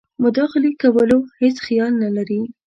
مداخلې 0.23 0.71
کولو 0.81 1.17
هیڅ 1.41 1.55
خیال 1.65 1.91
نه 2.03 2.09
لري. 2.15 2.41